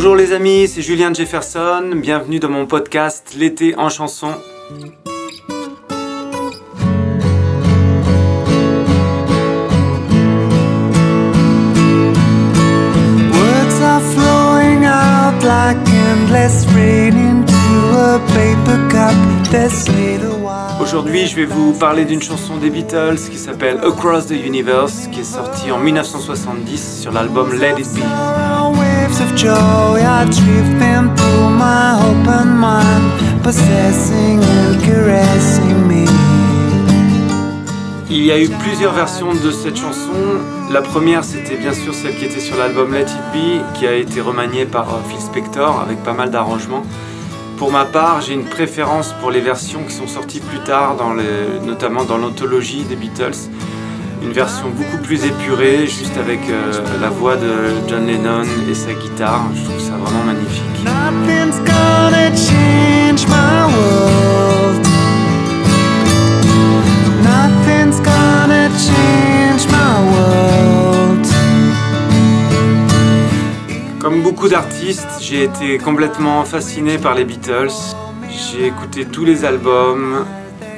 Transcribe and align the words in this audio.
Bonjour 0.00 0.14
les 0.14 0.32
amis, 0.32 0.68
c'est 0.68 0.80
Julien 0.80 1.12
Jefferson, 1.12 1.90
bienvenue 1.96 2.38
dans 2.38 2.48
mon 2.48 2.66
podcast 2.66 3.34
L'été 3.36 3.74
en 3.76 3.88
chanson. 3.88 4.28
Words 13.32 13.82
are 13.82 14.00
flowing 14.00 14.84
out 14.86 15.42
like 15.42 15.78
endless 15.88 16.64
rain 16.76 17.16
into 17.16 17.56
a 17.98 18.20
paper 18.28 18.78
cup. 18.88 19.16
Little. 19.50 20.28
Aujourd'hui, 20.80 21.26
je 21.26 21.34
vais 21.34 21.46
vous 21.46 21.72
parler 21.72 22.04
d'une 22.04 22.22
chanson 22.22 22.56
des 22.58 22.70
Beatles 22.70 23.18
qui 23.30 23.36
s'appelle 23.36 23.78
Across 23.78 24.26
the 24.26 24.32
Universe, 24.46 25.08
qui 25.10 25.20
est 25.20 25.24
sortie 25.24 25.72
en 25.72 25.78
1970 25.78 27.00
sur 27.00 27.10
l'album 27.10 27.52
Let 27.52 27.80
It 27.80 27.94
Be. 27.94 28.87
Il 38.10 38.24
y 38.24 38.32
a 38.32 38.38
eu 38.40 38.48
plusieurs 38.48 38.92
versions 38.92 39.32
de 39.32 39.50
cette 39.50 39.76
chanson. 39.76 40.12
La 40.70 40.82
première, 40.82 41.24
c'était 41.24 41.56
bien 41.56 41.72
sûr 41.72 41.94
celle 41.94 42.16
qui 42.16 42.24
était 42.24 42.40
sur 42.40 42.56
l'album 42.56 42.92
Let 42.92 43.02
It 43.02 43.08
Be, 43.32 43.74
qui 43.74 43.86
a 43.86 43.94
été 43.94 44.20
remaniée 44.20 44.66
par 44.66 44.88
euh, 44.88 44.98
Phil 45.08 45.20
Spector 45.20 45.80
avec 45.80 46.02
pas 46.02 46.14
mal 46.14 46.30
d'arrangements. 46.30 46.82
Pour 47.58 47.72
ma 47.72 47.84
part, 47.84 48.20
j'ai 48.20 48.34
une 48.34 48.44
préférence 48.44 49.14
pour 49.20 49.30
les 49.30 49.40
versions 49.40 49.82
qui 49.84 49.94
sont 49.94 50.06
sorties 50.06 50.40
plus 50.40 50.60
tard, 50.60 50.96
notamment 51.66 52.04
dans 52.04 52.18
l'anthologie 52.18 52.84
des 52.84 52.96
Beatles. 52.96 53.50
Une 54.22 54.32
version 54.32 54.70
beaucoup 54.70 54.98
plus 55.02 55.24
épurée, 55.24 55.86
juste 55.86 56.16
avec 56.16 56.40
euh, 56.50 56.72
la 57.00 57.08
voix 57.08 57.36
de 57.36 57.52
John 57.88 58.06
Lennon 58.06 58.42
et 58.70 58.74
sa 58.74 58.92
guitare. 58.92 59.46
Je 59.54 59.64
trouve 59.64 59.80
ça 59.80 59.92
vraiment 59.92 60.24
magnifique. 60.24 60.62
Nothing's 60.84 61.58
gonna 61.60 62.30
change 62.36 63.26
my 63.28 63.66
world. 63.74 64.86
Nothing's 67.22 68.00
gonna 68.00 68.68
change 68.70 69.66
my 69.68 70.12
world. 70.12 71.26
Comme 74.00 74.22
beaucoup 74.22 74.48
d'artistes, 74.48 75.18
j'ai 75.20 75.44
été 75.44 75.78
complètement 75.78 76.44
fasciné 76.44 76.98
par 76.98 77.14
les 77.14 77.24
Beatles. 77.24 77.94
J'ai 78.30 78.66
écouté 78.66 79.04
tous 79.04 79.24
les 79.24 79.44
albums, 79.44 80.24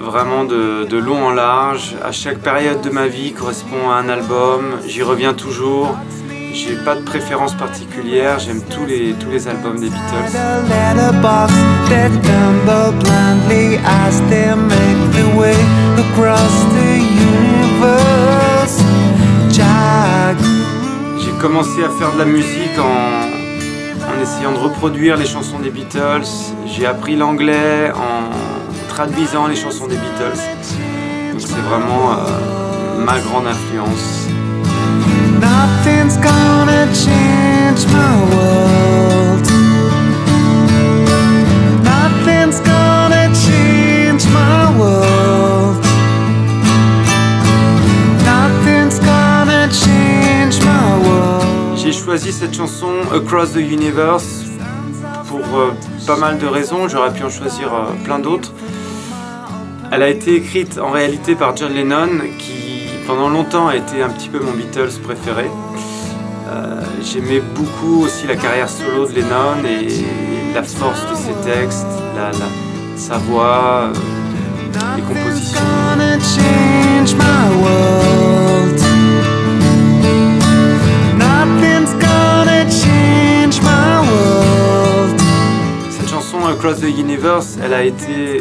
vraiment 0.00 0.44
de, 0.44 0.84
de 0.84 0.96
long 0.96 1.26
en 1.26 1.30
large. 1.30 1.94
À 2.04 2.12
chaque 2.12 2.38
période 2.38 2.80
de 2.80 2.90
ma 2.90 3.06
vie 3.06 3.32
correspond 3.32 3.90
à 3.90 3.96
un 3.96 4.08
album. 4.08 4.78
J'y 4.86 5.02
reviens 5.02 5.34
toujours. 5.34 5.96
J'ai 6.52 6.74
pas 6.84 6.96
de 6.96 7.02
préférence 7.02 7.54
particulière. 7.54 8.38
J'aime 8.38 8.62
tous 8.62 8.84
les, 8.86 9.12
tous 9.12 9.30
les 9.30 9.46
albums 9.46 9.78
des 9.78 9.88
Beatles. 9.88 10.32
J'ai 21.18 21.32
commencé 21.40 21.84
à 21.84 21.88
faire 21.90 22.12
de 22.14 22.18
la 22.18 22.24
musique 22.24 22.78
en, 22.78 24.10
en 24.10 24.22
essayant 24.22 24.52
de 24.52 24.58
reproduire 24.58 25.16
les 25.16 25.26
chansons 25.26 25.60
des 25.60 25.70
Beatles. 25.70 26.26
J'ai 26.66 26.86
appris 26.86 27.14
l'anglais 27.16 27.92
en 27.94 28.49
traduisant 29.06 29.46
les 29.46 29.56
chansons 29.56 29.86
des 29.86 29.96
Beatles. 29.96 30.42
Donc 31.32 31.40
c'est 31.40 31.62
vraiment 31.70 32.12
euh, 32.12 33.02
ma 33.02 33.18
grande 33.20 33.46
influence. 33.46 34.28
Nothing's 35.40 36.18
gonna 36.18 36.84
change 36.92 37.86
my 37.86 38.12
world. 38.30 39.46
Nothing's 41.82 42.60
gonna 42.60 43.32
change 43.32 44.26
my 44.34 44.78
world. 44.78 45.82
Nothing's 48.22 48.98
gonna 48.98 49.66
change 49.70 50.60
my 50.62 51.08
world. 51.08 51.78
J'ai 51.78 51.92
choisi 51.92 52.32
cette 52.32 52.54
chanson 52.54 52.92
Across 53.14 53.52
the 53.52 53.62
Universe 53.62 54.44
pour 55.26 55.40
euh, 55.58 55.72
pas 56.06 56.16
mal 56.18 56.38
de 56.38 56.46
raisons. 56.46 56.86
J'aurais 56.86 57.14
pu 57.14 57.24
en 57.24 57.30
choisir 57.30 57.72
euh, 57.72 58.04
plein 58.04 58.18
d'autres. 58.18 58.52
Elle 59.92 60.02
a 60.02 60.08
été 60.08 60.34
écrite 60.36 60.78
en 60.78 60.90
réalité 60.90 61.34
par 61.34 61.56
John 61.56 61.72
Lennon, 61.74 62.08
qui 62.38 62.86
pendant 63.06 63.28
longtemps 63.28 63.68
a 63.68 63.76
été 63.76 64.02
un 64.02 64.08
petit 64.08 64.28
peu 64.28 64.38
mon 64.38 64.52
Beatles 64.52 65.00
préféré. 65.02 65.50
Euh, 66.48 66.80
J'aimais 67.02 67.40
beaucoup 67.54 68.04
aussi 68.04 68.26
la 68.26 68.36
carrière 68.36 68.68
solo 68.68 69.06
de 69.06 69.14
Lennon 69.14 69.64
et 69.64 69.88
la 70.54 70.62
force 70.62 71.00
de 71.10 71.14
ses 71.16 71.34
textes, 71.50 71.86
la, 72.16 72.30
la- 72.30 72.96
sa 72.96 73.16
voix, 73.18 73.84
euh, 73.88 73.92
les 74.96 75.02
compositions. 75.02 75.60
Cette 85.90 86.08
chanson 86.08 86.46
Across 86.46 86.80
the 86.80 86.84
Universe, 86.98 87.58
elle 87.64 87.74
a 87.74 87.82
été 87.84 88.40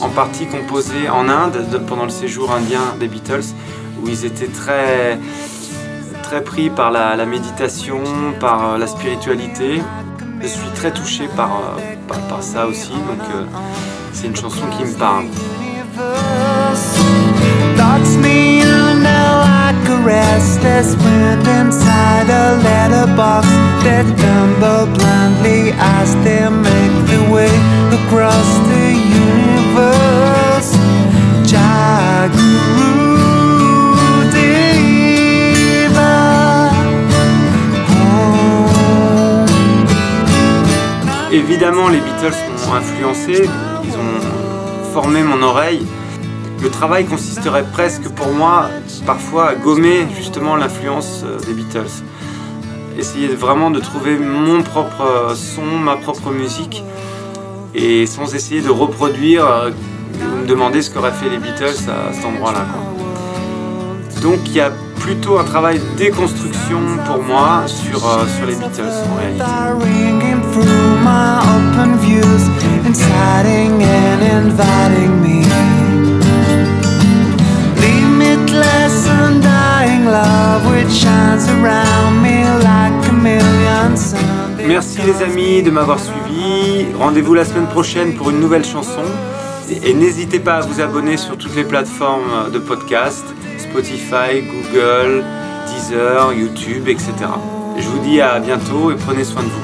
en 0.00 0.08
partie 0.08 0.46
composée 0.46 1.08
en 1.08 1.28
Inde 1.28 1.66
de- 1.70 1.78
pendant 1.78 2.04
le 2.04 2.10
séjour 2.10 2.52
indien 2.52 2.80
des 2.98 3.08
Beatles, 3.08 3.44
où 4.02 4.08
ils 4.08 4.24
étaient 4.24 4.46
très, 4.48 5.18
très 6.22 6.42
pris 6.42 6.70
par 6.70 6.90
la, 6.90 7.24
méditation, 7.26 8.00
par 8.40 8.72
euh, 8.74 8.78
la 8.78 8.86
spiritualité. 8.86 9.82
Je 10.40 10.48
suis 10.48 10.70
très 10.74 10.90
touché 10.92 11.28
par, 11.36 11.50
euh, 11.78 12.18
par 12.28 12.42
ça 12.42 12.66
aussi, 12.66 12.90
donc 12.90 13.20
euh, 13.34 13.44
c'est 14.12 14.26
une 14.26 14.36
chanson 14.36 14.62
qui 14.76 14.84
me 14.84 14.92
parle. 14.98 15.26
Évidemment, 41.32 41.88
les 41.88 41.98
Beatles 41.98 42.36
m'ont 42.66 42.74
influencé, 42.74 43.48
ils 43.84 43.94
ont 43.94 44.92
formé 44.92 45.22
mon 45.22 45.42
oreille. 45.42 45.80
Le 46.62 46.68
travail 46.68 47.06
consisterait 47.06 47.64
presque 47.72 48.06
pour 48.10 48.28
moi, 48.34 48.68
parfois, 49.06 49.48
à 49.48 49.54
gommer 49.54 50.06
justement 50.14 50.56
l'influence 50.56 51.22
euh, 51.24 51.38
des 51.46 51.54
Beatles. 51.54 52.02
Essayer 52.98 53.28
vraiment 53.28 53.70
de 53.70 53.80
trouver 53.80 54.18
mon 54.18 54.62
propre 54.62 55.00
euh, 55.00 55.34
son, 55.34 55.64
ma 55.64 55.96
propre 55.96 56.28
musique, 56.32 56.84
et 57.74 58.04
sans 58.04 58.34
essayer 58.34 58.60
de 58.60 58.70
reproduire 58.70 59.46
euh, 59.46 59.70
ou 60.20 60.42
me 60.42 60.46
demander 60.46 60.82
ce 60.82 60.90
qu'auraient 60.90 61.12
fait 61.12 61.30
les 61.30 61.38
Beatles 61.38 61.88
à 61.88 62.12
cet 62.12 62.26
endroit-là. 62.26 62.66
Donc 64.20 64.40
il 64.44 64.52
y 64.52 64.60
a 64.60 64.70
plutôt 65.02 65.38
un 65.38 65.44
travail 65.44 65.80
de 65.80 65.98
déconstruction 65.98 66.78
pour 67.06 67.22
moi 67.24 67.64
sur, 67.66 68.06
euh, 68.06 68.24
sur 68.36 68.46
les 68.46 68.54
Beatles 68.54 68.82
en 69.10 69.16
réalité. 69.16 69.42
are 69.42 69.74
ringing 69.74 70.40
through 70.52 70.96
my 71.02 71.40
open 71.56 71.98
views, 71.98 72.42
inciting 72.86 73.82
and 73.82 74.22
inviting 74.22 75.20
me. 75.20 75.42
Limitless 77.80 79.08
undying 79.08 80.06
love 80.06 80.62
which 80.70 80.92
shines 80.92 81.48
around 81.48 82.22
me 82.22 82.44
like 82.62 83.08
a 83.08 83.12
million 83.12 83.96
suns. 83.96 84.18
Merci 84.66 85.00
les 85.02 85.20
amis 85.24 85.62
de 85.62 85.70
m'avoir 85.72 85.98
suivi. 85.98 86.86
Rendez-vous 86.96 87.34
la 87.34 87.44
semaine 87.44 87.66
prochaine 87.66 88.14
pour 88.14 88.30
une 88.30 88.38
nouvelle 88.38 88.64
chanson. 88.64 89.02
Et, 89.68 89.90
et 89.90 89.94
n'hésitez 89.94 90.38
pas 90.38 90.56
à 90.56 90.60
vous 90.60 90.80
abonner 90.80 91.16
sur 91.16 91.36
toutes 91.36 91.56
les 91.56 91.64
plateformes 91.64 92.50
de 92.52 92.58
podcast, 92.60 93.24
Spotify, 93.72 94.42
Google, 94.42 95.24
Deezer, 95.66 96.34
YouTube, 96.34 96.88
etc. 96.88 97.10
Je 97.78 97.88
vous 97.88 98.00
dis 98.00 98.20
à 98.20 98.38
bientôt 98.38 98.92
et 98.92 98.96
prenez 98.96 99.24
soin 99.24 99.42
de 99.42 99.48
vous. 99.48 99.62